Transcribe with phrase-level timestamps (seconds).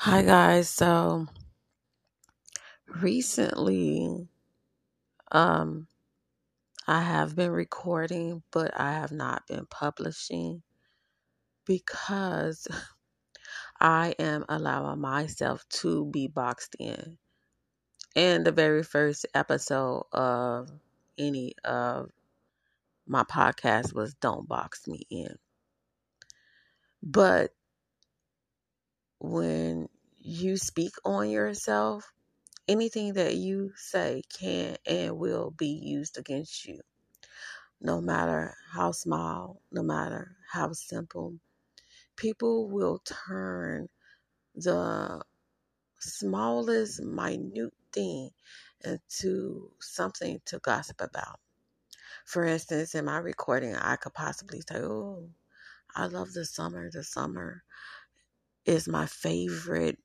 [0.00, 0.68] Hi guys.
[0.68, 1.26] So
[2.86, 4.28] recently
[5.32, 5.88] um
[6.86, 10.62] I have been recording but I have not been publishing
[11.66, 12.68] because
[13.80, 17.18] I am allowing myself to be boxed in.
[18.14, 20.70] And the very first episode of
[21.18, 22.12] any of
[23.04, 25.34] my podcast was Don't Box Me In.
[27.02, 27.52] But
[29.20, 32.12] when you speak on yourself,
[32.68, 36.80] anything that you say can and will be used against you,
[37.80, 41.34] no matter how small, no matter how simple.
[42.16, 43.88] People will turn
[44.54, 45.22] the
[46.00, 48.30] smallest, minute thing
[48.84, 51.40] into something to gossip about.
[52.26, 55.30] For instance, in my recording, I could possibly say, Oh,
[55.94, 56.90] I love the summer.
[56.90, 57.62] The summer
[58.68, 59.98] is my favorite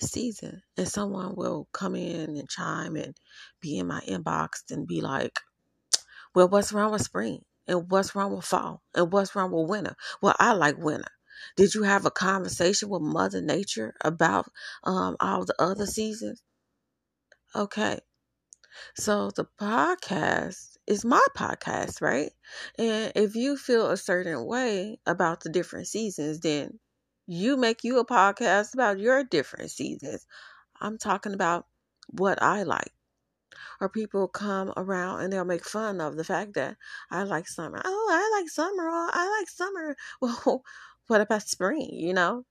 [0.00, 0.62] season.
[0.76, 3.16] And someone will come in and chime and
[3.60, 5.40] be in my inbox and be like,
[6.34, 7.44] well, what's wrong with spring?
[7.68, 8.82] And what's wrong with fall?
[8.94, 9.96] And what's wrong with winter?
[10.22, 11.10] Well, I like winter.
[11.56, 14.46] Did you have a conversation with Mother Nature about
[14.84, 16.42] um, all the other seasons?
[17.54, 18.00] Okay.
[18.96, 22.32] So the podcast is my podcast, right?
[22.78, 26.78] And if you feel a certain way about the different seasons, then
[27.26, 30.26] you make you a podcast about your different seasons.
[30.80, 31.66] I'm talking about
[32.08, 32.92] what I like.
[33.80, 36.76] Or people come around and they'll make fun of the fact that
[37.10, 37.80] I like summer.
[37.84, 38.88] Oh, I like summer.
[38.88, 39.96] Oh, I like summer.
[40.20, 40.62] Well,
[41.06, 41.88] what about spring?
[41.92, 42.44] You know?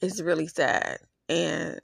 [0.00, 0.98] It's really sad.
[1.28, 1.80] And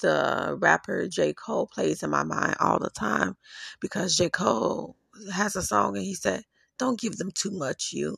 [0.00, 1.32] the rapper J.
[1.34, 3.36] Cole plays in my mind all the time
[3.80, 4.30] because J.
[4.30, 4.96] Cole
[5.32, 6.42] has a song and he said,
[6.78, 8.16] Don't give them too much, you.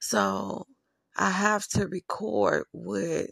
[0.00, 0.66] So
[1.16, 3.30] I have to record with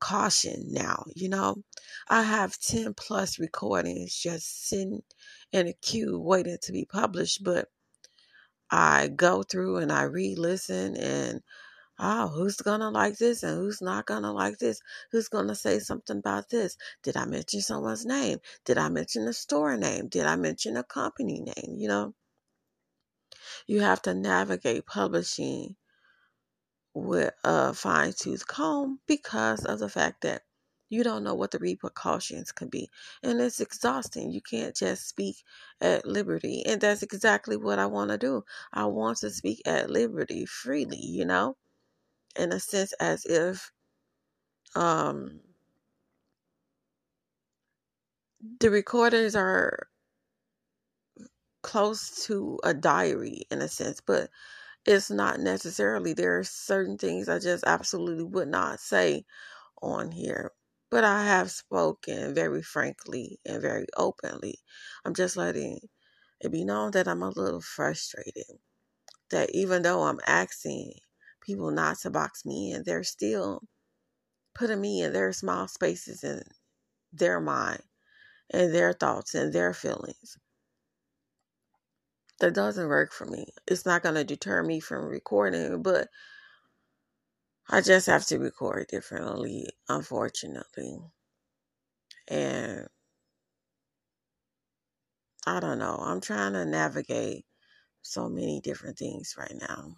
[0.00, 1.62] caution now, you know.
[2.08, 5.02] I have 10 plus recordings just sitting
[5.52, 7.68] in a queue waiting to be published, but
[8.70, 11.42] I go through and I re listen and
[11.98, 14.80] oh, who's gonna like this and who's not gonna like this?
[15.12, 16.76] Who's gonna say something about this?
[17.02, 18.38] Did I mention someone's name?
[18.64, 20.08] Did I mention a store name?
[20.08, 21.76] Did I mention a company name?
[21.78, 22.14] You know,
[23.66, 25.76] you have to navigate publishing
[26.94, 30.42] with a fine tooth comb because of the fact that
[30.88, 32.90] you don't know what the repercussions can be.
[33.22, 34.30] And it's exhausting.
[34.30, 35.36] You can't just speak
[35.80, 36.62] at liberty.
[36.66, 38.44] And that's exactly what I want to do.
[38.72, 41.56] I want to speak at liberty freely, you know?
[42.36, 43.72] In a sense as if
[44.74, 45.40] um
[48.60, 49.88] the recordings are
[51.62, 54.30] close to a diary in a sense, but
[54.86, 56.12] it's not necessarily.
[56.12, 59.24] There are certain things I just absolutely would not say
[59.82, 60.52] on here.
[60.90, 64.60] But I have spoken very frankly and very openly.
[65.04, 65.80] I'm just letting
[66.40, 68.44] it be known that I'm a little frustrated.
[69.30, 70.94] That even though I'm asking
[71.40, 73.62] people not to box me in, they're still
[74.54, 76.42] putting me in their small spaces in
[77.12, 77.82] their mind
[78.50, 80.38] and their thoughts and their feelings
[82.42, 83.46] that doesn't work for me.
[83.68, 86.08] It's not going to deter me from recording, but
[87.70, 90.98] I just have to record differently, unfortunately.
[92.28, 92.88] And
[95.46, 95.96] I don't know.
[96.00, 97.46] I'm trying to navigate
[98.02, 99.96] so many different things right now.